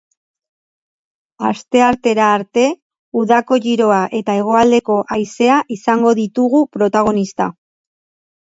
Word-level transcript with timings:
Asteartera 1.49 2.29
arte, 2.37 2.63
udako 3.21 3.59
giroa 3.67 3.99
eta 4.21 4.39
hegoaldeko 4.41 4.97
haizea 5.19 5.61
izango 5.79 6.17
ditugu 6.25 6.67
protagonista. 6.79 7.53